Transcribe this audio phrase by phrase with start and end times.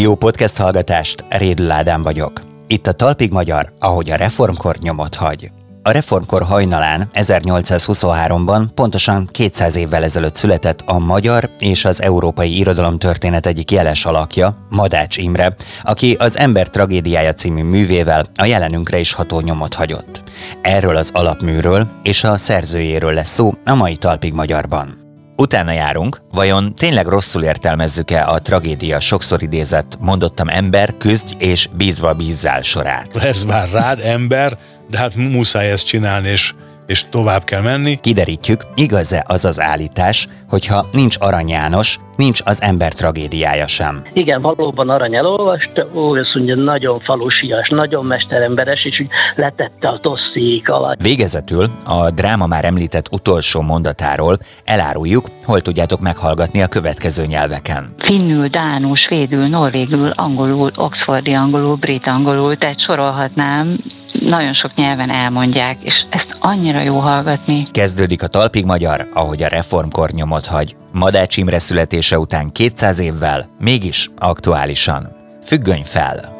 [0.00, 2.40] Jó podcast hallgatást, Rédl Ádám vagyok.
[2.66, 5.50] Itt a Talpig Magyar, ahogy a reformkor nyomot hagy.
[5.82, 12.98] A reformkor hajnalán 1823-ban pontosan 200 évvel ezelőtt született a magyar és az európai irodalom
[12.98, 19.12] történet egyik jeles alakja, Madács Imre, aki az Ember tragédiája című művével a jelenünkre is
[19.12, 20.22] ható nyomot hagyott.
[20.62, 25.07] Erről az alapműről és a szerzőjéről lesz szó a mai Talpig Magyarban.
[25.40, 32.12] Utána járunk, vajon tényleg rosszul értelmezzük-e a tragédia sokszor idézett mondottam ember, küzdj és bízva
[32.12, 33.16] bízzál sorát?
[33.16, 34.58] Ez már rád ember,
[34.90, 36.54] de hát muszáj ezt csinálni, és
[36.88, 37.96] és tovább kell menni.
[38.00, 44.02] Kiderítjük, igaz-e az az állítás, hogyha nincs Arany János, nincs az ember tragédiája sem.
[44.12, 49.98] Igen, valóban Arany elolvast, ó, azt mondja, nagyon falusias, nagyon mesteremberes, és úgy letette a
[50.00, 51.02] tosszék alatt.
[51.02, 57.84] Végezetül a dráma már említett utolsó mondatáról eláruljuk, hol tudjátok meghallgatni a következő nyelveken.
[57.98, 63.78] Finnül, dánul, svédül, norvégül, angolul, oxfordi angolul, brit angolul, tehát sorolhatnám,
[64.20, 67.68] nagyon sok nyelven elmondják, és ezt annyira jó hallgatni.
[67.72, 70.76] Kezdődik a Talpig Magyar, ahogy a reformkor nyomot hagy.
[70.92, 75.06] Madács Imre születése után 200 évvel, mégis aktuálisan.
[75.42, 76.36] Függöny fel!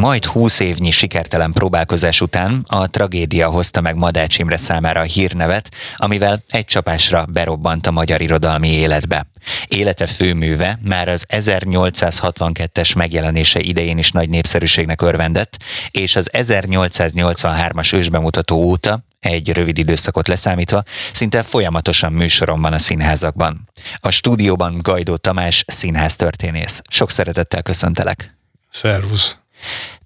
[0.00, 5.70] Majd 20 évnyi sikertelen próbálkozás után a tragédia hozta meg Madács Imre számára a hírnevet,
[5.96, 9.26] amivel egy csapásra berobbant a magyar irodalmi életbe.
[9.68, 15.56] Élete főműve már az 1862-es megjelenése idején is nagy népszerűségnek örvendett,
[15.90, 23.68] és az 1883-as ősbemutató óta egy rövid időszakot leszámítva, szinte folyamatosan műsoron van a színházakban.
[24.00, 26.82] A stúdióban Gajdó Tamás színháztörténész.
[26.88, 28.36] Sok szeretettel köszöntelek.
[28.70, 29.36] Szervusz.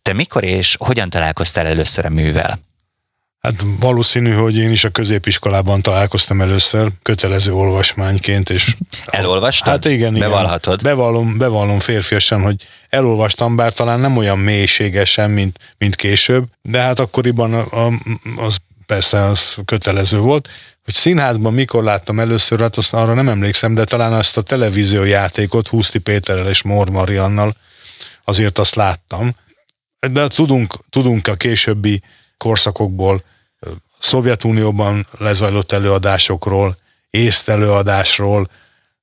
[0.03, 2.59] Te mikor és hogyan találkoztál először a művel?
[3.41, 8.77] Hát valószínű, hogy én is a középiskolában találkoztam először, kötelező olvasmányként, és...
[9.05, 9.69] Elolvastad?
[9.69, 10.29] Hát igen, igen.
[10.29, 10.83] Bevallhatod?
[10.83, 16.99] Bevallom, bevallom férfiasan, hogy elolvastam, bár talán nem olyan mélységesen, mint, mint később, de hát
[16.99, 17.93] akkoriban a, a,
[18.37, 18.57] az
[18.87, 20.49] persze az kötelező volt.
[20.85, 25.69] Hogy színházban mikor láttam először, hát azt arra nem emlékszem, de talán azt a televíziójátékot
[25.69, 27.55] Húszti Péterrel és Mór Mariannal
[28.25, 29.37] azért azt láttam.
[30.11, 32.03] De tudunk, tudunk a későbbi
[32.37, 33.23] korszakokból,
[33.99, 36.77] Szovjetunióban lezajlott előadásokról,
[37.11, 38.49] észt előadásról,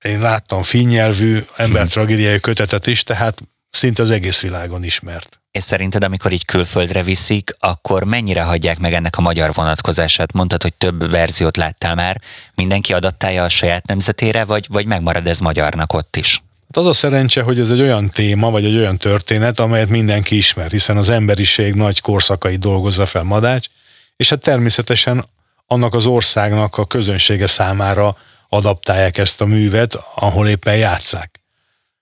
[0.02, 5.40] én láttam finnyelvű embertragédiai kötetet is, tehát szinte az egész világon ismert.
[5.52, 10.34] És szerinted, amikor így külföldre viszik, akkor mennyire hagyják meg ennek a magyar vonatkozását?
[10.34, 12.22] Mondtad, hogy több verziót láttál már.
[12.56, 16.42] Mindenki adattálja a saját nemzetére, vagy, vagy megmarad ez magyarnak ott is?
[16.74, 20.38] Hát az a szerencse, hogy ez egy olyan téma, vagy egy olyan történet, amelyet mindenki
[20.38, 23.68] ismer, hiszen az emberiség nagy korszakait dolgozza fel Madács,
[24.16, 25.26] és hát természetesen
[25.66, 28.18] annak az országnak a közönsége számára
[28.50, 31.42] adaptálják ezt a művet, ahol éppen játszák.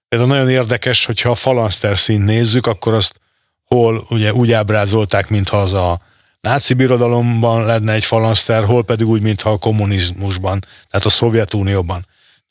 [0.07, 3.19] Ez nagyon érdekes, hogyha a falanszter színt nézzük, akkor azt
[3.63, 5.99] hol ugye úgy ábrázolták, mintha az a
[6.41, 12.05] náci birodalomban lenne egy falanszter, hol pedig úgy, mintha a kommunizmusban, tehát a Szovjetunióban.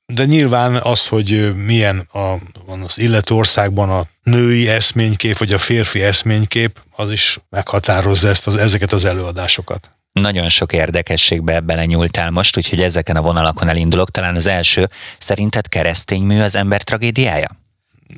[0.06, 2.34] De nyilván az, hogy milyen a,
[2.66, 8.46] van az illető országban a női eszménykép, vagy a férfi eszménykép, az is meghatározza ezt
[8.46, 9.90] az, ezeket az előadásokat.
[10.12, 14.10] Nagyon sok érdekességbe belenyúltál most, úgyhogy ezeken a vonalakon elindulok.
[14.10, 14.88] Talán az első,
[15.18, 17.48] szerinted keresztény mű az ember tragédiája?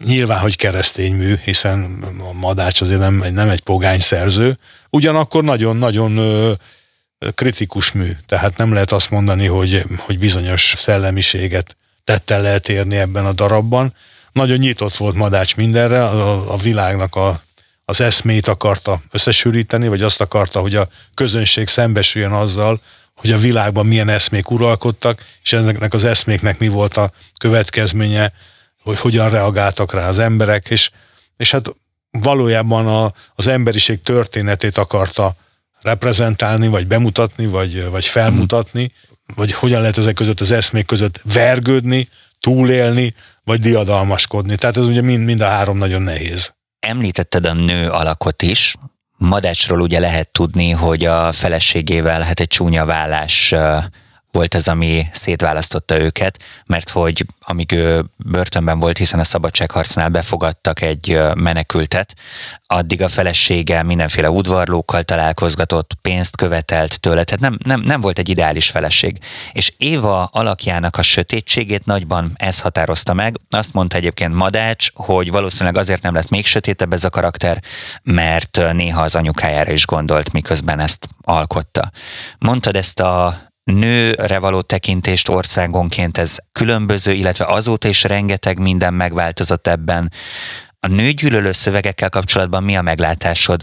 [0.04, 4.58] Nyilván, hogy keresztény mű, hiszen a Madács azért nem, nem egy pogány szerző,
[4.91, 6.19] ugyanakkor nagyon-nagyon
[7.34, 13.27] kritikus mű, tehát nem lehet azt mondani, hogy, hogy bizonyos szellemiséget tettel lehet érni ebben
[13.27, 13.94] a darabban.
[14.32, 17.43] Nagyon nyitott volt Madács mindenre, a, a világnak a,
[17.84, 22.81] az eszmét akarta összesűríteni, vagy azt akarta, hogy a közönség szembesüljön azzal,
[23.15, 28.32] hogy a világban milyen eszmék uralkodtak, és ennek az eszméknek mi volt a következménye,
[28.82, 30.91] hogy hogyan reagáltak rá az emberek, és,
[31.37, 31.75] és hát
[32.10, 35.37] valójában a, az emberiség történetét akarta
[35.87, 38.93] reprezentálni, vagy bemutatni, vagy, vagy felmutatni,
[39.35, 42.09] vagy hogyan lehet ezek között az eszmék között vergődni,
[42.41, 44.56] túlélni, vagy diadalmaskodni.
[44.56, 46.55] Tehát ez ugye mind, mind a három nagyon nehéz.
[46.81, 48.75] Említetted a nő alakot is.
[49.17, 53.55] Madácsról ugye lehet tudni, hogy a feleségével hát egy csúnya vállás
[54.37, 60.81] volt az, ami szétválasztotta őket, mert hogy amíg ő börtönben volt, hiszen a szabadságharcnál befogadtak
[60.81, 62.15] egy menekültet,
[62.67, 68.29] addig a felesége mindenféle udvarlókkal találkozgatott, pénzt követelt tőle, tehát nem, nem, nem volt egy
[68.29, 69.19] ideális feleség.
[69.53, 73.41] És Éva alakjának a sötétségét nagyban ez határozta meg.
[73.50, 77.62] Azt mondta egyébként Madács, hogy valószínűleg azért nem lett még sötétebb ez a karakter,
[78.05, 81.91] mert néha az anyukájára is gondolt, miközben ezt alkotta.
[82.38, 89.66] Mondtad ezt a nőre való tekintést országonként ez különböző, illetve azóta is rengeteg minden megváltozott
[89.66, 90.12] ebben.
[90.80, 93.60] A nőgyűlölő szövegekkel kapcsolatban mi a meglátásod?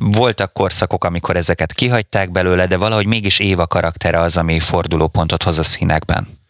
[0.00, 5.58] Voltak korszakok, amikor ezeket kihagyták belőle, de valahogy mégis Éva karaktere az, ami fordulópontot hoz
[5.58, 6.40] a színekben.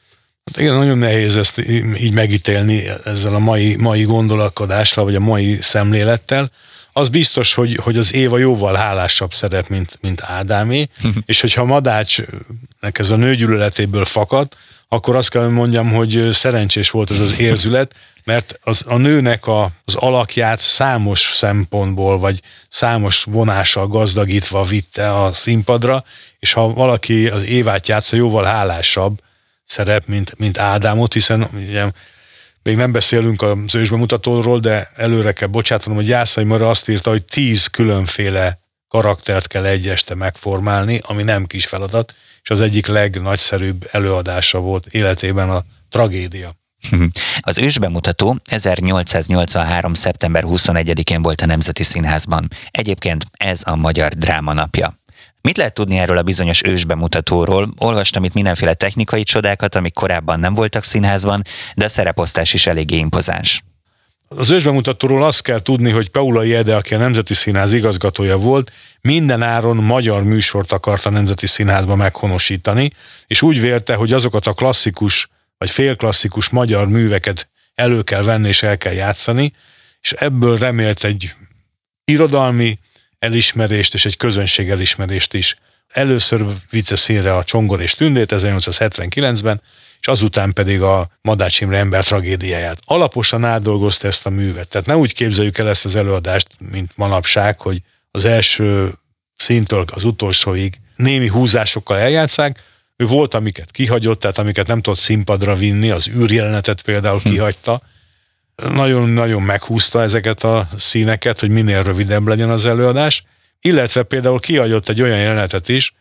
[0.45, 1.59] Hát igen, nagyon nehéz ezt
[1.99, 6.51] így megítélni ezzel a mai, mai gondolkodásra, vagy a mai szemlélettel.
[6.93, 10.89] Az biztos, hogy, hogy az Éva jóval hálásabb szerep, mint, mint Ádámé,
[11.27, 14.49] és hogyha Madácsnek ez a nőgyűlöletéből fakad,
[14.89, 17.95] akkor azt kell mondjam, hogy szerencsés volt ez az érzület,
[18.25, 25.33] mert az, a nőnek a, az alakját számos szempontból, vagy számos vonással gazdagítva vitte a
[25.33, 26.05] színpadra,
[26.39, 29.21] és ha valaki az Évát játsza, jóval hálásabb
[29.65, 31.87] szerep, mint, mint Ádámot, hiszen ugye,
[32.63, 37.25] még nem beszélünk az ősbemutatóról, de előre kell bocsátanom, hogy Jászai Mara azt írta, hogy
[37.25, 43.89] tíz különféle karaktert kell egy este megformálni, ami nem kis feladat, és az egyik legnagyszerűbb
[43.91, 46.51] előadása volt életében a tragédia.
[47.41, 49.95] Az ősbemutató 1883.
[49.95, 52.51] szeptember 21-én volt a Nemzeti Színházban.
[52.71, 55.02] Egyébként ez a Magyar Dráma napja.
[55.43, 57.69] Mit lehet tudni erről a bizonyos ősbemutatóról?
[57.79, 61.43] Olvastam itt mindenféle technikai csodákat, amik korábban nem voltak színházban,
[61.75, 63.65] de a szereposztás is eléggé impozáns.
[64.29, 69.43] Az ősbemutatóról azt kell tudni, hogy Paula Jede, aki a Nemzeti Színház igazgatója volt, minden
[69.43, 72.91] áron magyar műsort akart a Nemzeti Színházba meghonosítani,
[73.27, 75.29] és úgy vélte, hogy azokat a klasszikus
[75.59, 79.53] vagy félklasszikus magyar műveket elő kell venni és el kell játszani,
[80.01, 81.35] és ebből remélt egy
[82.05, 82.79] irodalmi
[83.23, 85.57] elismerést és egy közönség elismerést is.
[85.89, 89.63] Először vitte színre a Csongor és Tündét 1879-ben,
[90.01, 92.79] és azután pedig a Madács Imre ember tragédiáját.
[92.85, 94.69] Alaposan átdolgozta ezt a művet.
[94.69, 98.93] Tehát ne úgy képzeljük el ezt az előadást, mint manapság, hogy az első
[99.37, 102.63] szintől az utolsóig némi húzásokkal eljátszák,
[102.97, 107.29] ő volt, amiket kihagyott, tehát amiket nem tudott színpadra vinni, az űrjelenetet például hm.
[107.29, 107.83] kihagyta.
[108.57, 113.25] Nagyon-nagyon meghúzta ezeket a színeket, hogy minél rövidebb legyen az előadás,
[113.61, 115.95] illetve például kihagyott egy olyan jelenetet is,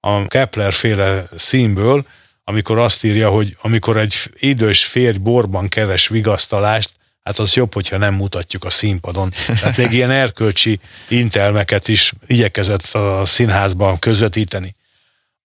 [0.00, 2.06] a Kepler féle színből,
[2.44, 6.90] amikor azt írja, hogy amikor egy idős férj borban keres vigasztalást,
[7.22, 9.32] hát az jobb, hogyha nem mutatjuk a színpadon.
[9.46, 14.76] Tehát még ilyen erkölcsi intelmeket is igyekezett a színházban közvetíteni.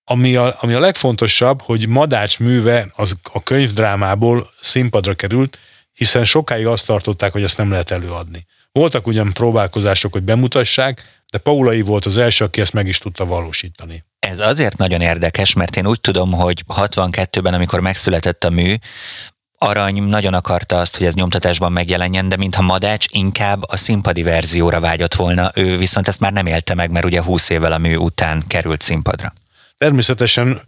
[0.03, 5.57] Ami a, ami a legfontosabb, hogy Madács műve az a könyvdrámából színpadra került,
[5.93, 8.45] hiszen sokáig azt tartották, hogy ezt nem lehet előadni.
[8.71, 13.25] Voltak ugyan próbálkozások, hogy bemutassák, de Paulai volt az első, aki ezt meg is tudta
[13.25, 14.03] valósítani.
[14.19, 18.75] Ez azért nagyon érdekes, mert én úgy tudom, hogy 62-ben, amikor megszületett a mű,
[19.63, 24.79] Arany nagyon akarta azt, hogy ez nyomtatásban megjelenjen, de mintha Madács inkább a színpadi verzióra
[24.79, 27.95] vágyott volna, ő viszont ezt már nem élte meg, mert ugye 20 évvel a mű
[27.95, 29.33] után került színpadra.
[29.77, 30.61] Természetesen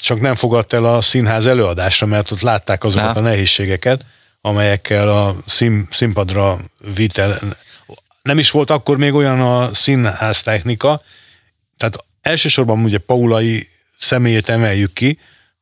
[0.00, 3.20] csak nem fogadt el a színház előadásra, mert ott látták azokat Na.
[3.20, 4.04] a nehézségeket,
[4.40, 6.58] amelyekkel a szín, színpadra
[6.94, 7.56] vitel.
[8.22, 11.02] Nem is volt akkor még olyan a színház technika,
[11.76, 13.66] tehát elsősorban ugye Paulai
[13.98, 15.18] személyét emeljük ki,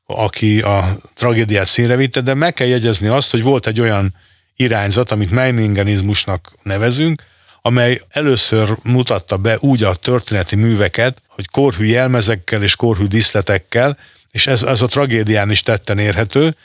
[0.07, 4.15] aki a tragédiát színre vitte, de meg kell jegyezni azt, hogy volt egy olyan
[4.57, 7.23] irányzat, amit Meiningenizmusnak nevezünk,
[7.63, 13.99] amely először mutatta be úgy a történeti műveket, hogy korhű jelmezekkel és korhű diszletekkel,
[14.37, 16.57] és ez, ez a tragédián is tetten érhető,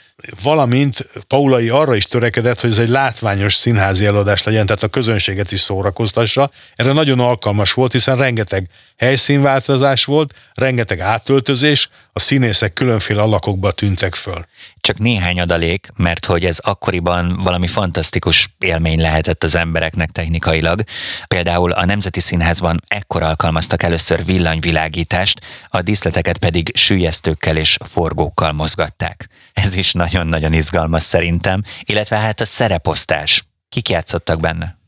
[0.42, 5.52] valamint Paulai arra is törekedett, hogy ez egy látványos színházi előadás legyen, tehát a közönséget
[5.52, 6.50] is szórakoztassa.
[6.76, 8.68] Erre nagyon alkalmas volt, hiszen rengeteg
[8.98, 14.44] helyszínváltozás volt, rengeteg átöltözés, a színészek különféle alakokba tűntek föl.
[14.80, 20.82] Csak néhány adalék, mert hogy ez akkoriban valami fantasztikus élmény lehetett az embereknek technikailag.
[21.26, 29.28] Például a Nemzeti Színházban ekkor alkalmaztak először villanyvilágítást, a díszleteket pedig sűjesztőkkel és forgókkal mozgatták.
[29.52, 33.44] Ez is nagyon-nagyon izgalmas szerintem, illetve hát a szereposztás.
[33.68, 34.81] Kik játszottak benne?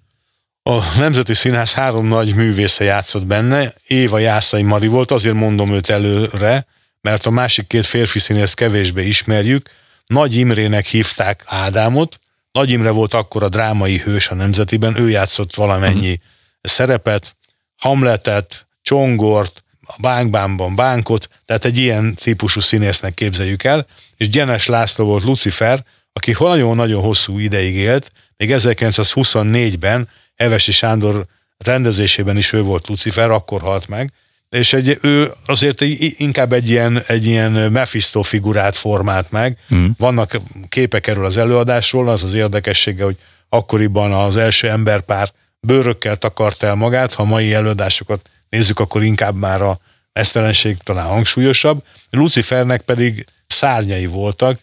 [0.70, 5.90] A Nemzeti Színház három nagy művésze játszott benne, Éva Jászai Mari volt, azért mondom őt
[5.90, 6.66] előre,
[7.00, 9.70] mert a másik két férfi színészt kevésbé ismerjük.
[10.06, 12.20] Nagy Imrének hívták Ádámot,
[12.52, 16.24] Nagy Imre volt akkor a drámai hős a Nemzetiben, ő játszott valamennyi uh-huh.
[16.60, 17.36] szerepet,
[17.76, 25.04] Hamletet, Csongort, a Bánkbánban Bánkot, tehát egy ilyen típusú színésznek képzeljük el, és Gyenes László
[25.04, 31.26] volt Lucifer, aki nagyon-nagyon hosszú ideig élt, még 1924-ben Evesi Sándor
[31.58, 34.12] rendezésében is ő volt Lucifer, akkor halt meg,
[34.50, 35.80] és egy, ő azért
[36.18, 39.58] inkább egy ilyen, egy ilyen Mephisto figurát formált meg.
[39.74, 39.86] Mm.
[39.98, 40.36] Vannak
[40.68, 43.16] képek erről az előadásról, az az érdekessége, hogy
[43.48, 49.62] akkoriban az első emberpár bőrökkel takart el magát, ha mai előadásokat nézzük, akkor inkább már
[49.62, 49.78] a
[50.12, 51.84] esztelenség talán hangsúlyosabb.
[52.10, 54.58] Lucifernek pedig szárnyai voltak,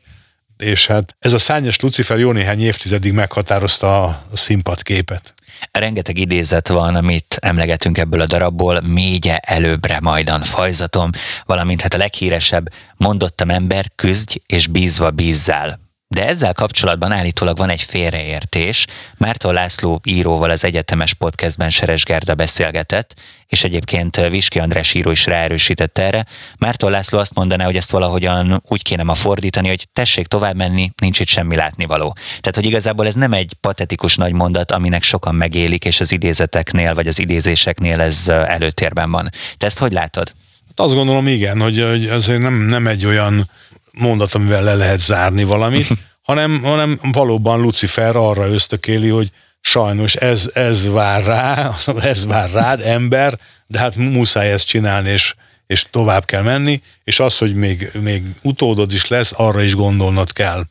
[0.57, 5.33] és hát ez a szárnyas Lucifer jó néhány évtizedig meghatározta a színpadképet.
[5.71, 11.09] Rengeteg idézet van, amit emlegetünk ebből a darabból, mégye előbbre majdan fajzatom,
[11.45, 12.65] valamint hát a leghíresebb,
[12.97, 15.90] mondottam ember, küzdj és bízva bízzál.
[16.13, 18.85] De ezzel kapcsolatban állítólag van egy félreértés.
[19.17, 23.13] Márton László íróval az egyetemes podcastben Seres Gerda beszélgetett,
[23.47, 26.25] és egyébként Viski András író is ráerősített erre.
[26.57, 30.91] Márton László azt mondaná, hogy ezt valahogyan úgy kéne ma fordítani, hogy tessék tovább menni,
[31.01, 32.15] nincs itt semmi látnivaló.
[32.39, 36.93] Tehát, hogy igazából ez nem egy patetikus nagy mondat, aminek sokan megélik, és az idézeteknél
[36.93, 39.29] vagy az idézéseknél ez előtérben van.
[39.57, 40.33] Te ezt hogy látod?
[40.75, 43.49] Azt gondolom igen, hogy, hogy azért nem, nem egy olyan
[43.91, 45.87] mondat, amivel le lehet zárni valamit,
[46.21, 49.29] hanem, hanem valóban Lucifer arra ösztökéli, hogy
[49.61, 55.35] sajnos ez, ez vár rá, ez vár rád, ember, de hát muszáj ezt csinálni, és,
[55.67, 60.33] és tovább kell menni, és az, hogy még, még utódod is lesz, arra is gondolnod
[60.33, 60.63] kell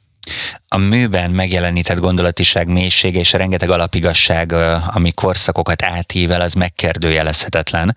[0.68, 4.52] a műben megjelenített gondolatiság mélysége és rengeteg alapigasság,
[4.86, 7.96] ami korszakokat átível, az megkérdőjelezhetetlen.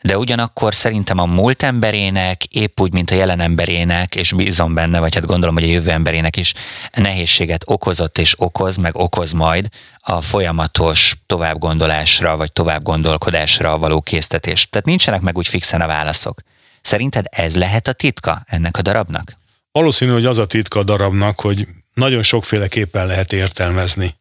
[0.00, 5.00] De ugyanakkor szerintem a múlt emberének, épp úgy, mint a jelen emberének, és bízom benne,
[5.00, 6.54] vagy hát gondolom, hogy a jövő emberének is
[6.94, 14.68] nehézséget okozott és okoz, meg okoz majd a folyamatos továbbgondolásra, vagy továbbgondolkodásra való késztetés.
[14.70, 16.40] Tehát nincsenek meg úgy fixen a válaszok.
[16.80, 19.36] Szerinted ez lehet a titka ennek a darabnak?
[19.72, 24.16] Valószínű, hogy az a titka a darabnak, hogy nagyon sokféleképpen lehet értelmezni.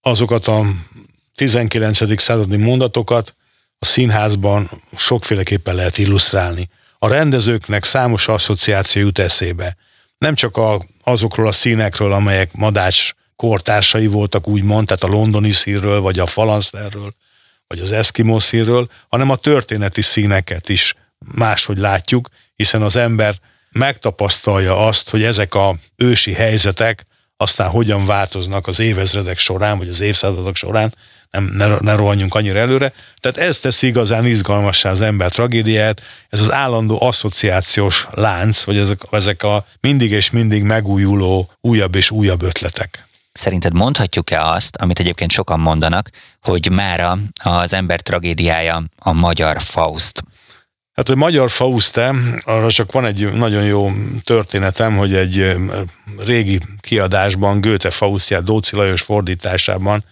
[0.00, 0.66] Azokat a
[1.34, 2.20] 19.
[2.20, 3.34] századi mondatokat
[3.78, 6.68] a színházban sokféleképpen lehet illusztrálni.
[6.98, 9.76] A rendezőknek számos asszociáció jut eszébe.
[10.18, 16.00] Nem csak a, azokról a színekről, amelyek Madács kortársai voltak, úgymond, tehát a londoni színről,
[16.00, 17.14] vagy a falanszterről,
[17.66, 20.94] vagy az eszkimó színről, hanem a történeti színeket is
[21.34, 23.34] máshogy látjuk, hiszen az ember
[23.72, 27.04] megtapasztalja azt, hogy ezek a ősi helyzetek
[27.40, 30.94] aztán hogyan változnak az évezredek során, vagy az évszázadok során,
[31.30, 32.92] nem, ne, ne rohanjunk annyira előre.
[33.20, 39.00] Tehát ez teszi igazán izgalmassá az ember tragédiát, ez az állandó asszociációs lánc, vagy ezek,
[39.10, 43.06] ezek a mindig és mindig megújuló újabb és újabb ötletek.
[43.32, 46.10] Szerinted mondhatjuk-e azt, amit egyébként sokan mondanak,
[46.40, 50.22] hogy mára az ember tragédiája a magyar Faust?
[50.98, 52.14] Hát, hogy Magyar Fauste,
[52.44, 53.90] arra csak van egy nagyon jó
[54.24, 55.56] történetem, hogy egy
[56.18, 60.04] régi kiadásban Göte Faustját Dóci Lajos fordításában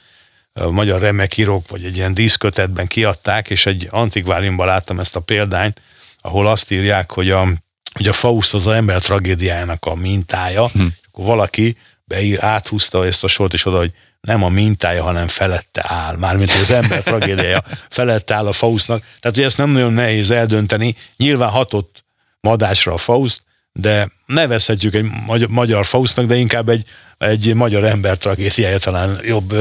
[0.70, 5.82] magyar remekírók, vagy egy ilyen díszkötetben kiadták, és egy antikváriumban láttam ezt a példányt,
[6.18, 7.48] ahol azt írják, hogy a,
[7.92, 10.80] hogy a Faust az, az ember tragédiájának a mintája, hm.
[10.80, 11.76] és akkor valaki
[12.06, 16.16] beír, áthúzta ezt a sort, és oda, hogy nem a mintája, hanem felette áll.
[16.16, 19.00] Mármint az ember tragédiája felette áll a Faustnak.
[19.20, 20.96] Tehát, hogy ezt nem nagyon nehéz eldönteni.
[21.16, 22.04] Nyilván hatott
[22.40, 26.84] madásra a Faust, de nevezhetjük egy magyar, magyar Faustnak, de inkább egy,
[27.18, 29.54] egy magyar ember tragédiája talán jobb,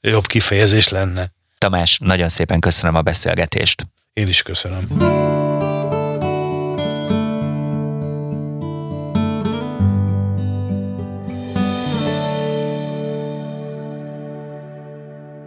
[0.00, 1.32] jobb kifejezés lenne.
[1.58, 3.86] Tamás, nagyon szépen köszönöm a beszélgetést.
[4.12, 5.41] Én is köszönöm.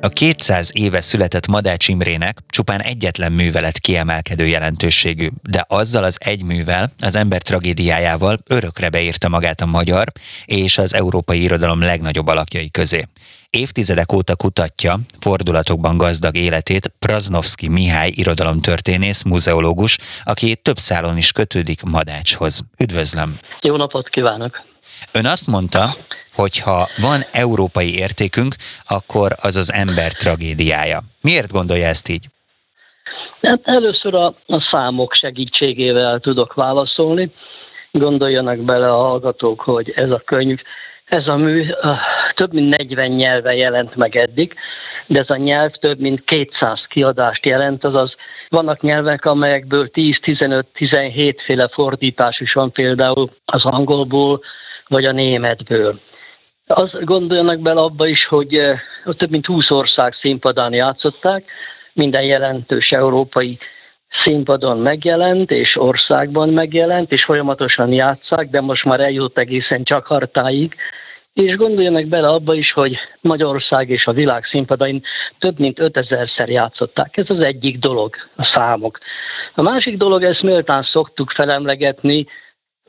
[0.06, 6.44] A 200 éve született Madács Imrének csupán egyetlen művelet kiemelkedő jelentőségű, de azzal az egy
[6.44, 10.12] művel, az ember tragédiájával örökre beírta magát a magyar
[10.46, 13.08] és az európai irodalom legnagyobb alakjai közé.
[13.50, 21.84] Évtizedek óta kutatja fordulatokban gazdag életét Praznovski Mihály irodalomtörténész, muzeológus, aki több szálon is kötődik
[21.84, 22.66] Madácshoz.
[22.78, 23.40] Üdvözlöm!
[23.62, 24.64] Jó napot kívánok!
[25.12, 25.98] Ön azt mondta,
[26.36, 28.56] hogyha van európai értékünk,
[28.88, 31.00] akkor az az ember tragédiája.
[31.22, 32.26] Miért gondolja ezt így?
[33.42, 37.32] Hát először a, a számok segítségével tudok válaszolni.
[37.92, 40.60] Gondoljanak bele a hallgatók, hogy ez a könyv,
[41.06, 41.66] ez a mű
[42.36, 44.54] több mint 40 nyelven jelent meg eddig,
[45.08, 48.16] de ez a nyelv több mint 200 kiadást jelent, azaz
[48.50, 54.42] vannak nyelvek, amelyekből 10-15-17 féle fordítás is van, például az angolból,
[54.88, 56.00] vagy a németből.
[56.68, 58.80] Azt gondoljanak bele abba is, hogy eh,
[59.18, 61.44] több mint 20 ország színpadán játszották,
[61.94, 63.58] minden jelentős európai
[64.24, 70.76] színpadon megjelent, és országban megjelent, és folyamatosan játszák, de most már eljut egészen csak hartáig,
[71.34, 75.02] és gondoljanak bele abba is, hogy Magyarország és a világ színpadain
[75.40, 77.18] több mint 5000-szer játszották.
[77.18, 79.00] Ez az egyik dolog, a számok.
[79.56, 82.26] A másik dolog, ezt méltán szoktuk felemlegetni,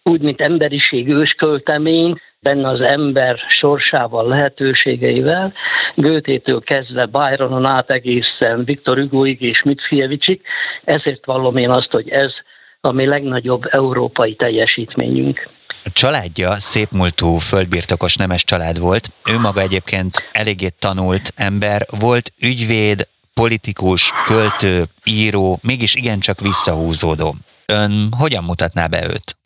[0.02, 5.52] úgy, mint emberiség ősköltemény, benne az ember sorsával, lehetőségeivel,
[5.94, 10.40] Gőtétől kezdve Byronon át egészen Viktor Hugoig és Mickiewiczig,
[10.84, 12.32] ezért vallom én azt, hogy ez
[12.80, 15.48] ami legnagyobb európai teljesítményünk.
[15.84, 19.08] A családja szépmúltú földbirtokos nemes család volt.
[19.30, 27.34] Ő maga egyébként eléggé tanult ember, volt ügyvéd, politikus, költő, író, mégis igencsak visszahúzódó.
[27.66, 29.36] Ön hogyan mutatná be őt?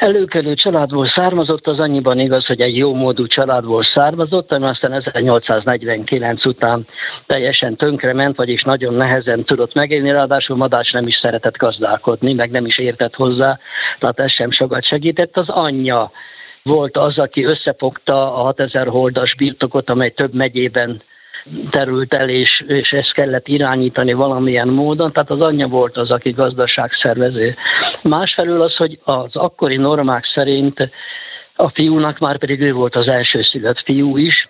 [0.00, 6.46] Előkelő családból származott, az annyiban igaz, hogy egy jó módú családból származott, ami aztán 1849
[6.46, 6.86] után
[7.26, 12.66] teljesen tönkrement, vagyis nagyon nehezen tudott megélni, ráadásul Madács nem is szeretett gazdálkodni, meg nem
[12.66, 13.58] is értett hozzá,
[13.98, 15.36] tehát ez sem sokat segített.
[15.36, 16.10] Az anyja
[16.62, 21.02] volt az, aki összefogta a 6000 holdas birtokot, amely több megyében
[21.70, 26.30] terült el, és, és ezt kellett irányítani valamilyen módon, tehát az anyja volt az, aki
[26.30, 27.54] gazdaságszervező.
[28.02, 30.90] Másfelől az, hogy az akkori normák szerint
[31.54, 34.48] a fiúnak már pedig ő volt az első szület fiú is,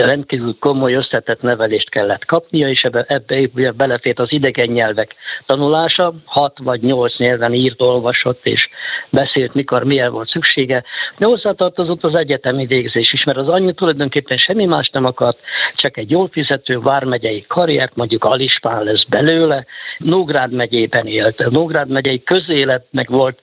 [0.00, 5.14] rendkívül komoly összetett nevelést kellett kapnia, és ebbe, ebbe belefért az idegen nyelvek
[5.46, 8.68] tanulása, hat vagy nyolc nyelven írt, olvasott és
[9.10, 10.84] beszélt, mikor milyen volt szüksége,
[11.18, 15.38] de hozzátartozott az egyetemi végzés is, mert az anyja tulajdonképpen semmi más nem akart,
[15.74, 19.66] csak egy jól fizető vármegyei karriert, mondjuk Alispán lesz belőle,
[19.98, 23.38] Nógrád megyében élt, Nógrád megyei közéletnek volt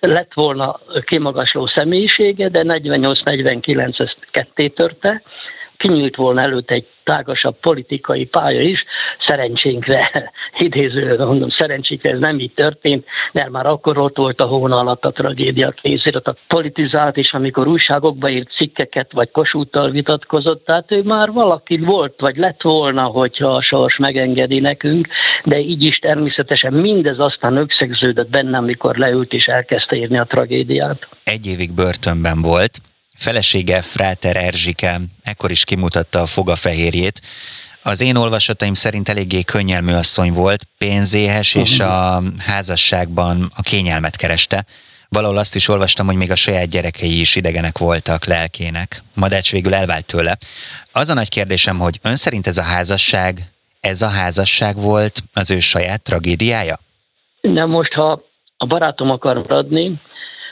[0.00, 5.22] lett volna kimagasló személyisége, de 48-49 ezt ketté törte,
[5.80, 8.84] kinyílt volna előtt egy tágasabb politikai pálya is,
[9.26, 10.10] szerencsénkre,
[10.58, 15.04] idézően mondom, szerencsénkre ez nem így történt, mert már akkor ott volt a hóna alatt
[15.04, 21.02] a tragédia készírat, a politizált, és amikor újságokba írt cikkeket, vagy kosúttal vitatkozott, tehát ő
[21.02, 25.08] már valaki volt, vagy lett volna, hogyha a sors megengedi nekünk,
[25.44, 31.08] de így is természetesen mindez aztán összegződött benne, amikor leült és elkezdte írni a tragédiát.
[31.24, 32.80] Egy évig börtönben volt,
[33.20, 37.20] Felesége Fráter Erzsike ekkor is kimutatta a fogafehérjét.
[37.82, 41.88] Az én olvasataim szerint eléggé könnyelmű asszony volt, pénzéhes, és mhm.
[41.88, 44.64] a házasságban a kényelmet kereste.
[45.08, 49.02] Valahol azt is olvastam, hogy még a saját gyerekei is idegenek voltak lelkének.
[49.14, 50.38] Madács végül elvált tőle.
[50.92, 53.42] Az a nagy kérdésem, hogy ön szerint ez a házasság,
[53.80, 56.78] ez a házasság volt az ő saját tragédiája?
[57.40, 58.22] Nem, most ha
[58.56, 60.00] a barátom akar maradni,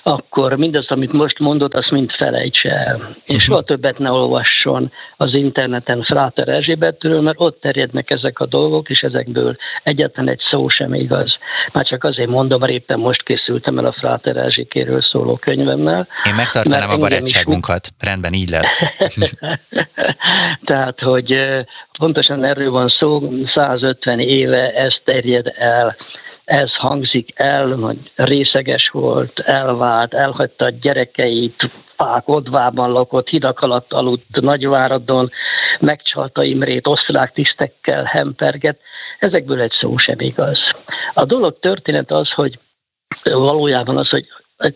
[0.08, 3.16] akkor mindazt, amit most mondott, azt mind felejtse el.
[3.26, 8.88] És soha többet ne olvasson az interneten Fráter Erzsébetről, mert ott terjednek ezek a dolgok,
[8.88, 11.36] és ezekből egyetlen egy szó sem igaz.
[11.72, 16.08] Már csak azért mondom, mert éppen most készültem el a Fráter Erzsikéről szóló könyvemmel.
[16.24, 17.86] Én megtartanám a barátságunkat.
[17.86, 18.08] Is...
[18.08, 18.80] Rendben, így lesz.
[20.64, 21.40] Tehát, hogy
[21.98, 25.96] pontosan erről van szó, 150 éve ez terjed el
[26.48, 33.92] ez hangzik el, hogy részeges volt, elvált, elhagyta a gyerekeit, fák odvában lakott, hidak alatt
[33.92, 35.28] aludt Nagyváradon,
[35.80, 38.80] megcsalta Imrét, osztrák tisztekkel hemperget.
[39.18, 40.58] Ezekből egy szó sem igaz.
[41.14, 42.58] A dolog történet az, hogy
[43.22, 44.26] valójában az, hogy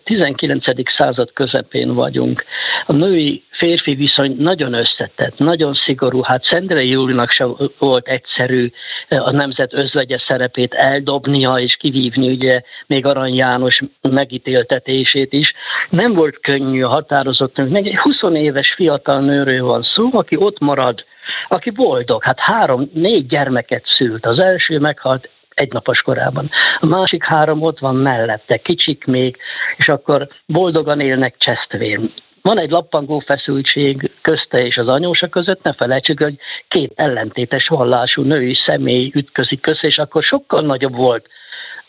[0.04, 0.64] 19.
[0.96, 2.44] század közepén vagyunk.
[2.86, 6.22] A női férfi viszony nagyon összetett, nagyon szigorú.
[6.22, 7.46] Hát Szendrei Júlinak se
[7.78, 8.70] volt egyszerű
[9.08, 15.52] eh, a nemzet özvegye szerepét eldobnia és kivívni ugye még Arany János megítéltetését is.
[15.90, 20.58] Nem volt könnyű a határozott, meg egy 20 éves fiatal nőről van szó, aki ott
[20.58, 21.04] marad,
[21.48, 22.22] aki boldog.
[22.22, 24.26] Hát három, négy gyermeket szült.
[24.26, 26.50] Az első meghalt egynapos korában.
[26.80, 29.36] A másik három ott van mellette, kicsik még,
[29.76, 32.12] és akkor boldogan élnek csesztvén.
[32.42, 36.34] Van egy lappangó feszültség közte és az anyósa között, ne felejtsük, hogy
[36.68, 41.26] két ellentétes vallású női személy ütközik össze, és akkor sokkal nagyobb volt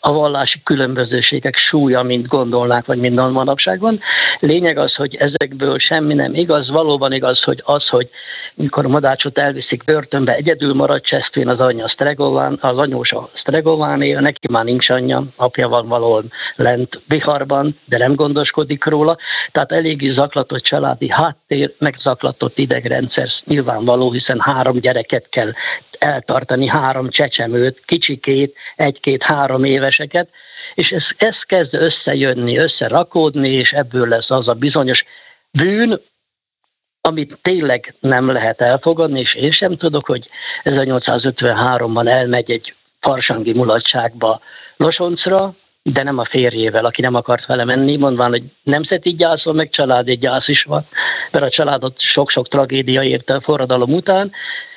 [0.06, 3.80] a vallási különbözőségek súlya, mint gondolnák, vagy minden manapság.
[4.40, 6.70] Lényeg az, hogy ezekből semmi nem igaz.
[6.70, 8.08] Valóban igaz, hogy az, hogy
[8.54, 14.20] mikor a madácsot elviszik börtönbe, egyedül marad Csesztvén az anyja Stregován, az anyósa Stregován él,
[14.20, 16.24] neki már nincs anyja, apja van valahol
[16.56, 19.16] lent Biharban, de nem gondoskodik róla.
[19.52, 25.52] Tehát eléggé zaklatott családi háttér, meg zaklatott idegrendszer nyilvánvaló, hiszen három gyereket kell
[25.98, 30.28] eltartani három csecsemőt, kicsikét, egy-két-három éveseket,
[30.74, 35.04] és ez, ez kezd összejönni, összerakódni, és ebből lesz az a bizonyos
[35.50, 36.00] bűn,
[37.00, 40.28] amit tényleg nem lehet elfogadni, és én sem tudok, hogy
[40.64, 44.40] 1853-ban elmegy egy farsangi mulatságba
[44.76, 49.70] Losoncra, de nem a férjével, aki nem akart vele menni, mondván, hogy nemzeti gyászol, meg
[49.70, 50.86] családi gyász is van,
[51.30, 54.32] mert a családot sok-sok tragédia érte a forradalom után,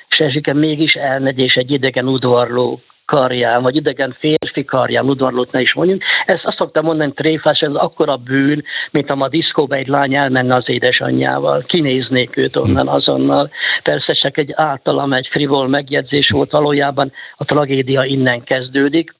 [0.09, 5.61] és Erzsike mégis elmegy, és egy idegen udvarló karján, vagy idegen férfi karján, udvarlót ne
[5.61, 6.01] is mondjuk.
[6.25, 10.55] Ezt azt szoktam mondani, tréfás, ez akkora bűn, mint ha a diszkóba egy lány elmenne
[10.55, 11.63] az édesanyjával.
[11.67, 13.49] Kinéznék őt onnan azonnal.
[13.83, 19.15] Persze csak egy általam egy frivol megjegyzés volt, valójában a tragédia innen kezdődik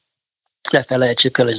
[0.72, 1.58] ne felejtsük el, ez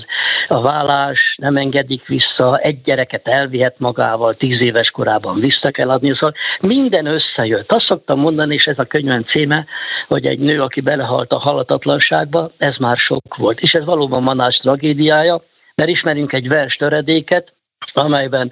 [0.48, 6.14] a vállás, nem engedik vissza, egy gyereket elvihet magával, tíz éves korában vissza kell adni,
[6.14, 7.72] szóval minden összejött.
[7.72, 9.66] Azt szoktam mondani, és ez a könyvem címe,
[10.08, 13.60] hogy egy nő, aki belehalt a halatatlanságba, ez már sok volt.
[13.60, 15.42] És ez valóban Manás tragédiája,
[15.74, 17.52] mert ismerünk egy vers töredéket,
[17.92, 18.50] amelyben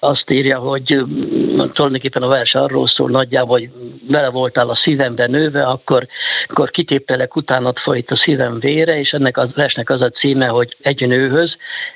[0.00, 3.70] azt írja, hogy mm, tulajdonképpen a vers arról szól nagyjából, hogy
[4.08, 6.06] vele voltál a szívemben nőve, akkor,
[6.52, 10.76] akkor kitéptelek, utánat folyt a szívem vére, és ennek a versnek az a címe, hogy
[10.82, 11.50] egy nőhöz,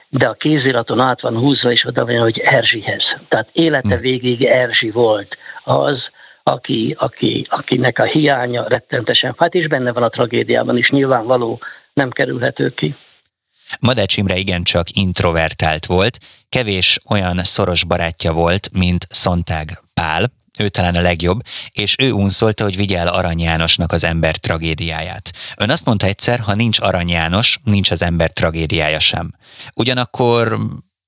[0.09, 3.03] de a kéziraton át van húzva, és oda van, hogy Erzsihez.
[3.29, 4.01] Tehát élete hm.
[4.01, 5.99] végig Erzsi volt az,
[6.43, 11.61] aki, aki, akinek a hiánya rettentesen fát, és benne van a tragédiában is, nyilvánvaló,
[11.93, 12.97] nem kerülhető ki.
[13.81, 20.25] Madács Imre igencsak introvertált volt, kevés olyan szoros barátja volt, mint Szontág Pál,
[20.59, 21.41] ő talán a legjobb,
[21.73, 25.33] és ő unszolta, hogy vigye el Arany Jánosnak az ember tragédiáját.
[25.57, 29.35] Ön azt mondta egyszer, ha nincs Arany János, nincs az ember tragédiája sem.
[29.75, 30.59] Ugyanakkor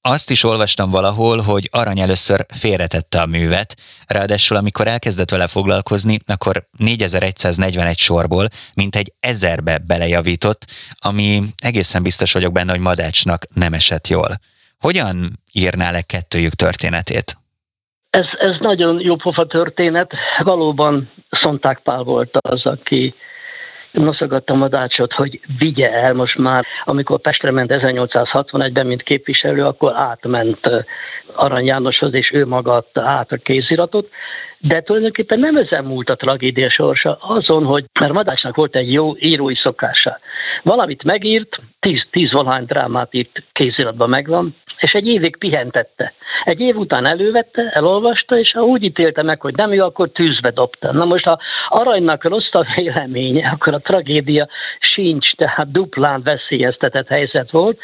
[0.00, 6.20] azt is olvastam valahol, hogy Arany először félretette a művet, ráadásul amikor elkezdett vele foglalkozni,
[6.26, 10.66] akkor 4141 sorból mint egy ezerbe belejavított,
[10.98, 14.40] ami egészen biztos vagyok benne, hogy Madácsnak nem esett jól.
[14.78, 17.37] Hogyan írná le kettőjük történetét?
[18.18, 20.12] Ez, ez nagyon jó pofa történet.
[20.38, 23.14] Valóban Szonták Pál volt az, aki
[23.90, 29.92] noszogattam a dácsot, hogy vigye el most már, amikor Pestre ment 1861-ben, mint képviselő, akkor
[29.96, 30.60] átment
[31.34, 34.10] Arany Jánoshoz, és ő maga adta át a kéziratot,
[34.60, 39.16] de tulajdonképpen nem ezen múlt a tragédia sorsa, azon, hogy mert Madásnak volt egy jó
[39.18, 40.18] írói szokása.
[40.62, 46.12] Valamit megírt, tíz, tíz valahány drámát írt kéziratban megvan, és egy évig pihentette.
[46.44, 50.50] Egy év után elővette, elolvasta, és ha úgy ítélte meg, hogy nem jó, akkor tűzbe
[50.50, 50.92] dobta.
[50.92, 57.50] Na most, ha aranynak rossz a véleménye, akkor a tragédia sincs, tehát duplán veszélyeztetett helyzet
[57.50, 57.78] volt,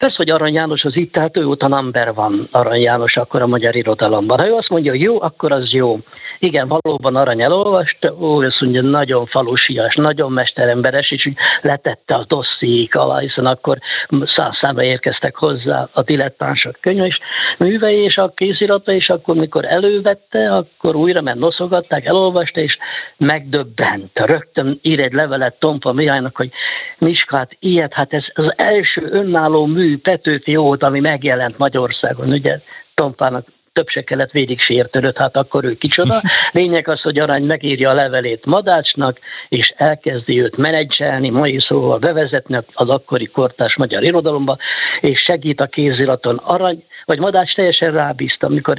[0.00, 3.46] Persze, hogy Arany János az itt, tehát ő óta number van Arany János akkor a
[3.46, 4.38] magyar irodalomban.
[4.38, 5.98] Ha ő azt mondja, hogy jó, akkor az jó.
[6.38, 12.24] Igen, valóban Arany elolvasta, ó, azt mondja, nagyon falusias, nagyon mesteremberes, és úgy letette a
[12.28, 13.78] dossziék alá, hiszen akkor
[14.36, 17.18] száz számra érkeztek hozzá a dilettánsok könyv, és
[17.58, 22.78] művei és a kézirata, és akkor mikor elővette, akkor újra ment noszogatták, elolvasta, és
[23.16, 24.10] megdöbbent.
[24.12, 26.50] Rögtön ír egy levelet Tompa Mihálynak, hogy
[26.98, 32.60] Miskát, ilyet, hát ez az első önálló mű Petőfi óta, ami megjelent Magyarországon, ugye
[32.94, 36.14] Tompának több se kellett végig sértődött, hát akkor ő kicsoda.
[36.52, 42.58] Lényeg az, hogy Arany megírja a levelét Madácsnak, és elkezdi őt menedzselni, mai szóval bevezetni
[42.72, 44.56] az akkori kortás magyar irodalomba,
[45.00, 46.36] és segít a kéziraton.
[46.36, 48.78] Arany vagy Madács teljesen rábízta, amikor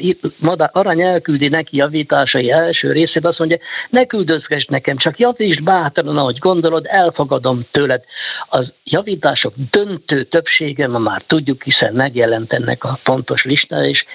[0.71, 3.57] Arany elküldi neki javításai első részét, azt mondja,
[3.89, 8.03] ne küldözgess nekem, csak javítsd bátran, ahogy gondolod, elfogadom tőled.
[8.49, 14.05] Az javítások döntő többsége, ma már tudjuk, hiszen megjelent ennek a pontos listája, és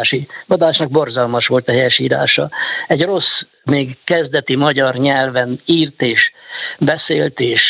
[0.00, 0.28] helyesírási.
[0.46, 2.50] Madácsnak borzalmas volt a helyesírása.
[2.86, 6.32] Egy rossz, még kezdeti magyar nyelven írt és
[6.78, 7.62] beszélt és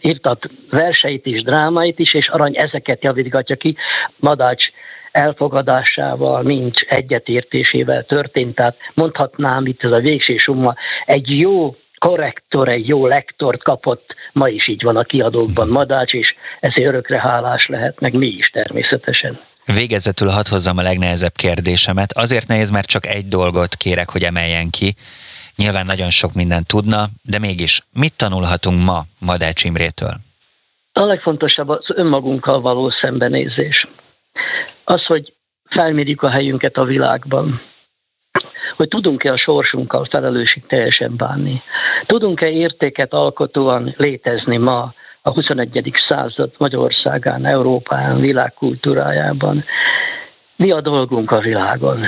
[0.00, 3.76] írtat verseit is, drámait is, és Arany ezeket javítgatja ki.
[4.16, 4.64] Madács
[5.12, 8.54] elfogadásával, nincs egyetértésével történt.
[8.54, 10.36] Tehát mondhatnám itt ez a végső
[11.06, 16.34] egy jó korrektor, egy jó lektort kapott, ma is így van a kiadókban Madács, és
[16.60, 19.40] ezért örökre hálás lehet, meg mi is természetesen.
[19.66, 22.12] Végezetül hadd hozzam a legnehezebb kérdésemet.
[22.12, 24.94] Azért nehéz, mert csak egy dolgot kérek, hogy emeljen ki.
[25.56, 30.14] Nyilván nagyon sok mindent tudna, de mégis mit tanulhatunk ma Madács Imrétől?
[30.92, 33.86] A legfontosabb az önmagunkkal való szembenézés
[34.84, 35.32] az, hogy
[35.64, 37.60] felmérjük a helyünket a világban,
[38.76, 41.62] hogy tudunk-e a sorsunkkal felelősség teljesen bánni.
[42.06, 44.94] Tudunk-e értéket alkotóan létezni ma
[45.26, 45.92] a 21.
[46.08, 49.64] század Magyarországán, Európán, világkultúrájában.
[50.56, 52.04] Mi a dolgunk a világon?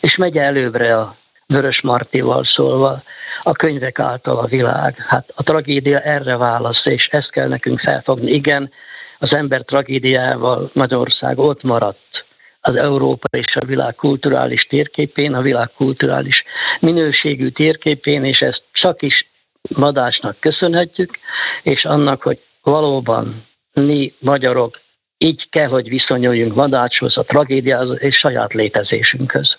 [0.00, 1.16] És megy előbbre a
[1.46, 3.02] Vörös Martival szólva,
[3.42, 5.04] a könyvek által a világ.
[5.08, 8.30] Hát a tragédia erre válasz, és ezt kell nekünk felfogni.
[8.30, 8.70] Igen,
[9.18, 12.26] az ember tragédiával Magyarország ott maradt
[12.60, 16.44] az Európa és a világ kulturális térképén, a világ kulturális
[16.80, 19.26] minőségű térképén, és ezt csak is
[19.68, 21.18] Madásnak köszönhetjük,
[21.62, 24.80] és annak, hogy valóban mi magyarok
[25.18, 29.56] így kell, hogy viszonyuljunk Madácshoz, a tragédiához és saját létezésünkhöz.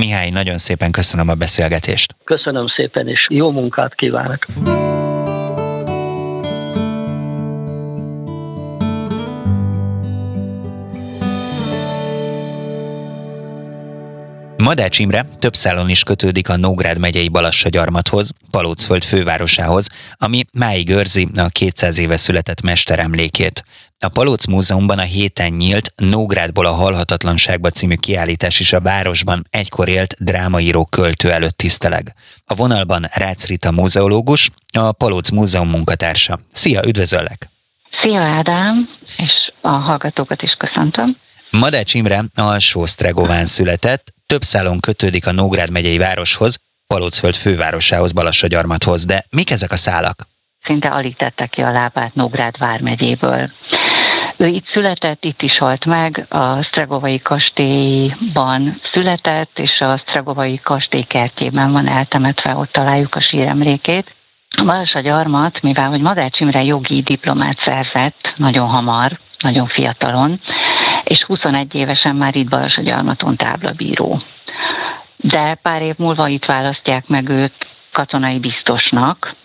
[0.00, 2.14] Mihály, nagyon szépen köszönöm a beszélgetést.
[2.24, 4.46] Köszönöm szépen, és jó munkát kívánok.
[14.68, 21.28] Madács Imre több szálon is kötődik a Nógrád megyei Balassagyarmathoz, Palócföld fővárosához, ami máig őrzi
[21.36, 23.64] a 200 éve született mester emlékét.
[23.98, 29.88] A Palóc Múzeumban a héten nyílt Nógrádból a Halhatatlanságba című kiállítás is a városban egykor
[29.88, 32.14] élt drámaíró költő előtt tiszteleg.
[32.46, 36.38] A vonalban Rácz Rita múzeológus, a Palóc Múzeum munkatársa.
[36.52, 37.48] Szia, üdvözöllek!
[38.02, 41.16] Szia Ádám, és a hallgatókat is köszöntöm.
[41.50, 49.04] Madács Imre alsó Sztregován született, több szálon kötődik a Nógrád megyei városhoz, Palócföld fővárosához, Balassagyarmathoz,
[49.04, 50.16] de mik ezek a szálak?
[50.64, 53.50] Szinte alig tette ki a lábát Nógrád vármegyéből.
[54.36, 61.04] Ő itt született, itt is halt meg, a Stregovai kastélyban született, és a Stregovai kastély
[61.08, 64.14] kertjében van eltemetve, ott találjuk a síremlékét.
[64.64, 70.40] Balassa Gyarmat, mivel hogy Madács Imre jogi diplomát szerzett nagyon hamar, nagyon fiatalon,
[71.08, 74.22] és 21 évesen már itt Balassa Gyarmaton táblabíró.
[75.16, 77.52] De pár év múlva itt választják meg őt
[77.92, 79.36] katonai biztosnak,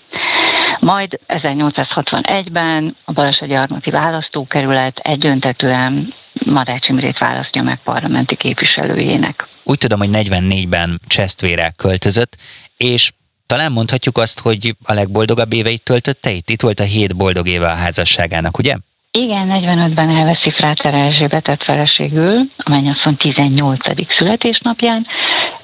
[0.80, 9.48] majd 1861-ben a Balasagyarmati választókerület egyöntetően Madács Imrét választja meg parlamenti képviselőjének.
[9.64, 12.38] Úgy tudom, hogy 44-ben Csesztvére költözött,
[12.78, 13.12] és
[13.46, 16.50] talán mondhatjuk azt, hogy a legboldogabb éveit töltötte itt?
[16.50, 18.76] Itt volt a hét boldog éve a házasságának, ugye?
[19.18, 23.80] Igen, 45-ben elveszi Fráter Erzsébetet feleségül, a mennyasszony 18.
[24.18, 25.08] születésnapján,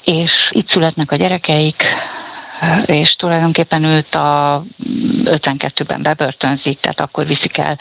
[0.03, 1.83] és itt születnek a gyerekeik,
[2.85, 4.63] és tulajdonképpen őt a
[5.23, 7.79] 52-ben bebörtönzik, tehát akkor viszik el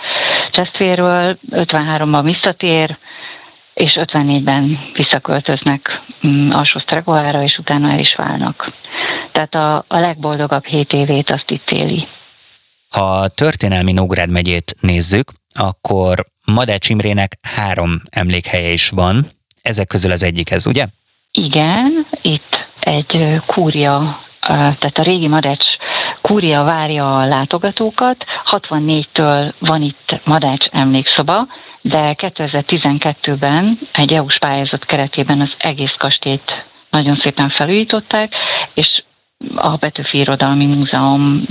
[0.51, 2.99] Csesztvéről, 53-ban visszatér,
[3.75, 6.81] és 54-ben visszaköltöznek mm, Alsó
[7.43, 8.73] és utána el is válnak.
[9.33, 12.09] Tehát a, a legboldogabb hét évét azt itt éli.
[12.91, 19.27] Ha a történelmi Nógrád megyét nézzük, akkor Madács Imrének három emlékhelye is van,
[19.63, 20.87] ezek közül az egyik ez, ugye?
[21.33, 25.65] Igen, itt egy kúria tehát a régi Madács
[26.21, 28.25] kúria várja a látogatókat.
[28.51, 31.47] 64-től van itt Madács emlékszoba,
[31.81, 38.33] de 2012-ben egy EU-s pályázat keretében az egész kastélyt nagyon szépen felújították,
[38.75, 39.03] és
[39.57, 41.47] a Petőfi Irodalmi Múzeum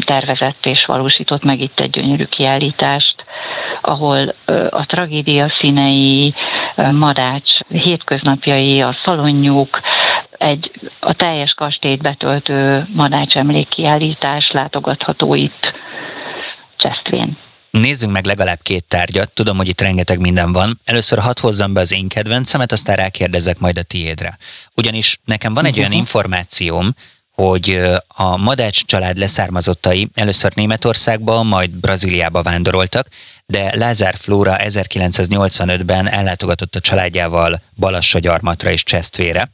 [0.00, 3.15] tervezett és valósított meg itt egy gyönyörű kiállítást,
[3.80, 4.34] ahol
[4.70, 6.34] a tragédia színei,
[6.90, 9.80] Madács hétköznapjai, a szalonnyúk,
[10.38, 15.74] egy a teljes kastélyt betöltő madács emlékkiállítás látogatható itt
[16.76, 17.38] Csesztvén.
[17.70, 20.80] Nézzünk meg legalább két tárgyat, tudom, hogy itt rengeteg minden van.
[20.84, 24.36] Először hadd hozzam be az én kedvencemet, aztán rákérdezek majd a tiédre.
[24.76, 25.78] Ugyanis nekem van egy uh-huh.
[25.78, 26.00] olyan mhm.
[26.00, 26.90] információm,
[27.36, 33.06] hogy a Madács család leszármazottai először Németországba, majd Brazíliába vándoroltak,
[33.46, 39.48] de Lázár Flóra 1985-ben ellátogatott a családjával Balassagyarmatra és Csesztvére,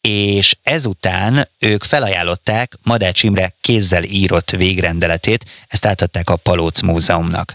[0.00, 7.54] és ezután ők felajánlották Madács Imre kézzel írott végrendeletét, ezt átadták a Palóc Múzeumnak.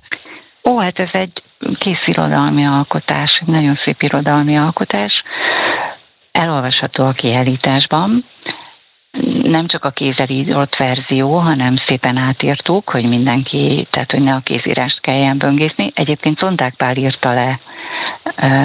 [0.64, 1.44] Ó, hát ez egy
[1.78, 5.14] kész irodalmi alkotás, egy nagyon szép irodalmi alkotás.
[6.32, 8.26] Elolvasható a kiállításban.
[9.42, 14.42] Nem csak a kézzel írott verzió, hanem szépen átírtuk, hogy mindenki, tehát hogy ne a
[14.44, 15.92] kézírást kelljen böngészni.
[15.96, 17.60] Egyébként Szondák Pál írta le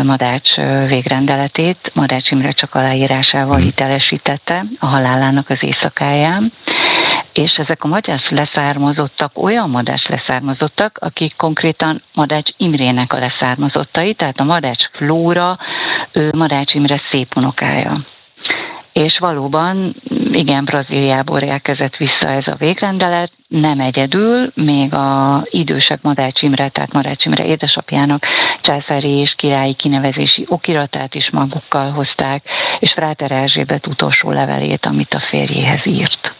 [0.02, 0.54] Madács
[0.86, 3.64] végrendeletét, Madács Imre csak aláírásával mhm.
[3.64, 6.52] hitelesítette a halálának az éjszakáján,
[7.32, 14.40] és ezek a magyar leszármazottak olyan Madács leszármazottak, akik konkrétan Madács Imrének a leszármazottai, tehát
[14.40, 15.58] a Madács Flóra,
[16.12, 18.04] ő Madács Imre szép unokája
[18.92, 19.96] és valóban
[20.32, 26.92] igen, Brazíliából érkezett vissza ez a végrendelet, nem egyedül, még a idősebb Madács Imre, tehát
[26.92, 28.24] Madács Imre édesapjának
[28.62, 32.44] császári és királyi kinevezési okiratát is magukkal hozták,
[32.78, 36.34] és Fráter Erzsébet utolsó levelét, amit a férjéhez írt.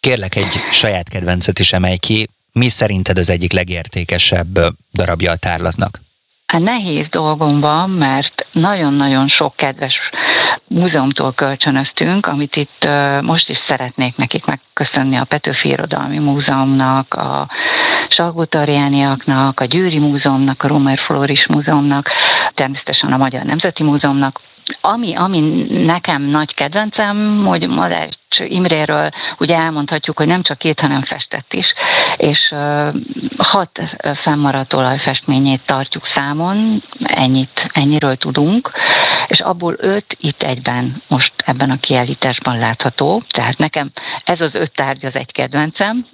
[0.00, 4.54] Kérlek egy saját kedvencet is emelj ki, mi szerinted az egyik legértékesebb
[4.92, 6.00] darabja a tárlatnak?
[6.46, 9.94] Hát nehéz dolgom van, mert nagyon-nagyon sok kedves
[10.68, 12.88] múzeumtól kölcsönöztünk, amit itt
[13.20, 17.48] most is szeretnék nekik megköszönni a Petőfi Irodalmi Múzeumnak, a
[18.08, 22.08] Salgótarjániaknak, a Győri Múzeumnak, a Romer Floris Múzeumnak,
[22.54, 24.40] természetesen a Magyar Nemzeti Múzeumnak.
[24.80, 31.02] Ami, ami nekem nagy kedvencem, hogy Madács Imréről ugye elmondhatjuk, hogy nem csak két, hanem
[31.02, 31.66] festett is,
[32.16, 32.54] és
[33.36, 33.80] hat
[34.22, 38.70] fennmaradt olajfestményét tartjuk számon, ennyit, ennyiről tudunk,
[39.26, 43.90] és abból öt itt egyben most ebben a kiállításban látható, tehát nekem
[44.24, 46.06] ez az öt tárgy az egy kedvencem.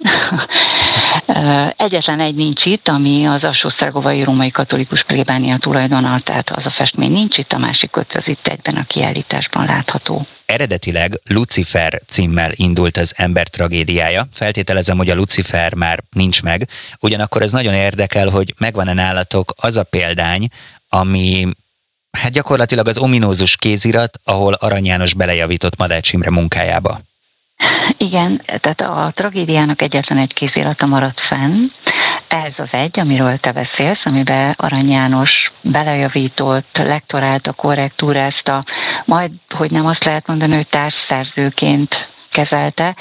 [1.85, 7.11] Egyetlen egy nincs itt, ami az Alsó-Szergovai Római Katolikus Plébánia tulajdona, tehát az a festmény
[7.11, 10.25] nincs itt, a másik öt az itt egyben a kiállításban látható.
[10.45, 14.23] Eredetileg Lucifer címmel indult az ember tragédiája.
[14.31, 16.67] Feltételezem, hogy a Lucifer már nincs meg.
[17.01, 20.47] Ugyanakkor ez nagyon érdekel, hogy megvan-e nálatok az a példány,
[20.89, 21.45] ami
[22.21, 26.99] hát gyakorlatilag az ominózus kézirat, ahol Arany János belejavított Madács Imre munkájába.
[27.97, 31.67] Igen, tehát a tragédiának egyetlen egy kézirata maradt fenn.
[32.27, 35.31] Ez az egy, amiről te beszélsz, amiben Arany János
[35.71, 38.63] belejavított, lektorálta, korrektúrázta,
[39.05, 41.95] majd, hogy nem azt lehet mondani, hogy társszerzőként
[42.31, 42.95] kezelte.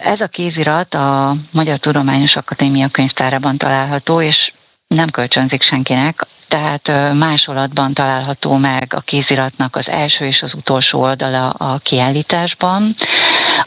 [0.00, 4.52] Ez a kézirat a Magyar Tudományos Akadémia könyvtárában található, és
[4.86, 11.50] nem kölcsönzik senkinek, tehát másolatban található meg a kéziratnak az első és az utolsó oldala
[11.50, 12.96] a kiállításban,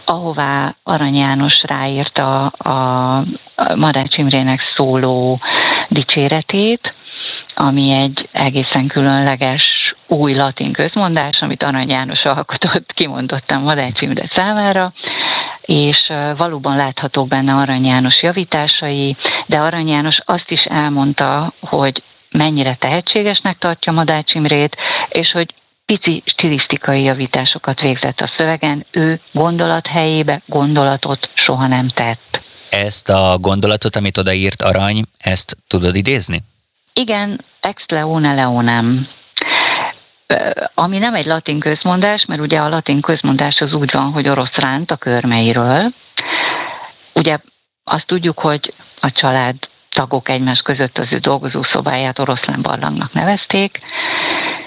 [0.05, 3.23] ahová Arany János ráírta a
[3.75, 5.39] Madács Imrének szóló
[5.89, 6.93] dicséretét,
[7.60, 9.63] ami egy egészen különleges
[10.08, 14.93] új latin közmondás, amit Arany János alkotott, kimondottam Madács Imre számára,
[15.62, 19.15] és valóban láthatók benne Arany János javításai,
[19.48, 24.76] de Arany János azt is elmondta, hogy mennyire tehetségesnek tartja Madács Imrét,
[25.10, 25.54] és hogy
[25.86, 32.41] pici stilisztikai javításokat végzett a szövegen, ő gondolat helyébe gondolatot soha nem tett.
[32.70, 36.41] Ezt a gondolatot, amit odaírt Arany, ezt tudod idézni?
[36.99, 39.07] Igen, ex leone leonem.
[40.73, 44.55] Ami nem egy latin közmondás, mert ugye a latin közmondás az úgy van, hogy orosz
[44.55, 45.93] ránt a körmeiről.
[47.13, 47.38] Ugye
[47.83, 49.55] azt tudjuk, hogy a család
[49.89, 53.79] tagok egymás között az ő dolgozószobáját oroszlán barlangnak nevezték,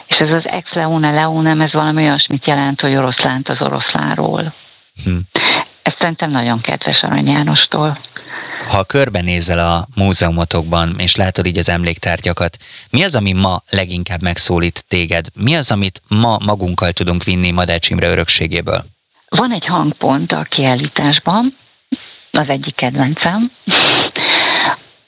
[0.06, 4.54] és ez az ex leone leonem, ez valami olyasmit jelent, hogy oroszlánt az oroszlánról.
[5.04, 5.16] Hm.
[5.82, 7.98] Ez szerintem nagyon kedves Arany Jánostól.
[8.66, 12.56] Ha körbenézel a múzeumotokban, és látod így az emléktárgyakat,
[12.90, 15.26] mi az, ami ma leginkább megszólít téged?
[15.34, 18.84] Mi az, amit ma magunkkal tudunk vinni Madács Imre örökségéből?
[19.28, 21.56] Van egy hangpont a kiállításban,
[22.30, 23.52] az egyik kedvencem,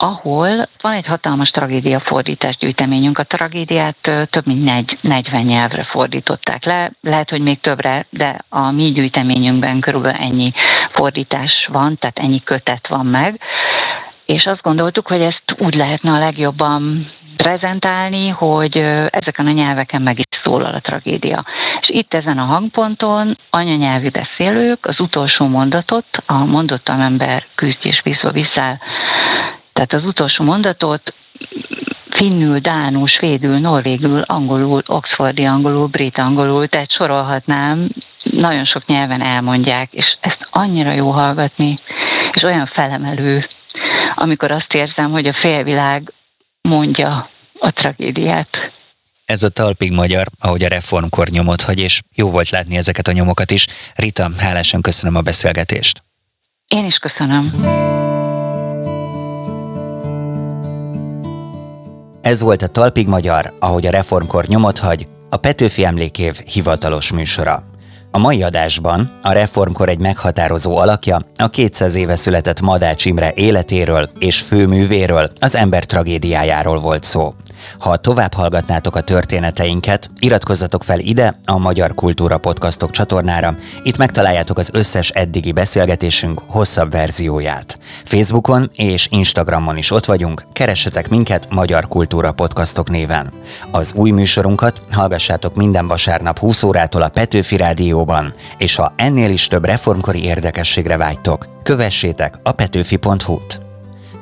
[0.03, 3.19] ahol van egy hatalmas tragédia fordítás gyűjteményünk.
[3.19, 3.97] A tragédiát
[4.31, 10.19] több mint 40 nyelvre fordították le, lehet, hogy még többre, de a mi gyűjteményünkben körülbelül
[10.19, 10.53] ennyi
[10.91, 13.41] fordítás van, tehát ennyi kötet van meg.
[14.27, 18.77] És azt gondoltuk, hogy ezt úgy lehetne a legjobban prezentálni, hogy
[19.11, 21.45] ezeken a nyelveken meg is szólal a tragédia.
[21.81, 28.03] És itt ezen a hangponton anyanyelvi beszélők az utolsó mondatot, a mondottam ember küzd és
[28.03, 28.79] bízva visszáll
[29.87, 31.15] tehát az utolsó mondatot
[32.11, 37.89] finnül, dánul, svédül, norvégül, angolul, oxfordi angolul, brit angolul, tehát sorolhatnám,
[38.23, 41.81] nagyon sok nyelven elmondják, és ezt annyira jó hallgatni,
[42.33, 43.49] és olyan felemelő,
[44.15, 46.13] amikor azt érzem, hogy a félvilág
[46.61, 48.49] mondja a tragédiát.
[49.25, 53.13] Ez a talpig magyar, ahogy a reformkor nyomot hagy, és jó volt látni ezeket a
[53.13, 53.67] nyomokat is.
[53.97, 56.03] Rita, hálásan köszönöm a beszélgetést.
[56.69, 57.53] Én is köszönöm.
[62.23, 67.65] Ez volt a Talpig Magyar, ahogy a reformkor nyomot hagy, a Petőfi Emlékév hivatalos műsora.
[68.11, 74.11] A mai adásban a reformkor egy meghatározó alakja, a 200 éve született Madács Imre életéről
[74.19, 77.35] és főművéről, az ember tragédiájáról volt szó.
[77.79, 84.59] Ha tovább hallgatnátok a történeteinket, iratkozzatok fel ide a Magyar Kultúra Podcastok csatornára, itt megtaláljátok
[84.59, 87.79] az összes eddigi beszélgetésünk hosszabb verzióját.
[88.05, 93.33] Facebookon és Instagramon is ott vagyunk, keressetek minket Magyar Kultúra Podcastok néven.
[93.71, 99.47] Az új műsorunkat hallgassátok minden vasárnap 20 órától a Petőfi Rádióban, és ha ennél is
[99.47, 103.61] több reformkori érdekességre vágytok, kövessétek a petőfi.hu-t.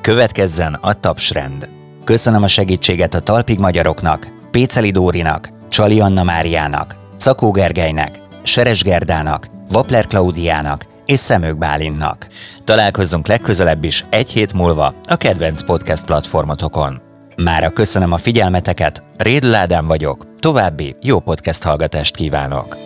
[0.00, 1.79] Következzen a tapsrend.
[2.04, 9.46] Köszönöm a segítséget a Talpig Magyaroknak, Péceli Dórinak, Csali Anna Máriának, Cakó Gergelynek, Seres Gerdának,
[9.68, 12.26] Vapler Klaudiának és Szemők Bálintnak.
[12.64, 17.00] Találkozzunk legközelebb is egy hét múlva a kedvenc podcast platformotokon.
[17.36, 22.76] Mára köszönöm a figyelmeteket, Rédl Ádám vagyok, további jó podcast hallgatást kívánok!